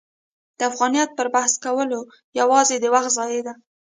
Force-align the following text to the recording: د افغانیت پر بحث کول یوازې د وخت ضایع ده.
د 0.57 0.59
افغانیت 0.69 1.09
پر 1.17 1.27
بحث 1.35 1.53
کول 1.65 1.89
یوازې 2.39 2.75
د 2.79 2.85
وخت 2.93 3.09
ضایع 3.17 3.41
ده. 3.47 3.53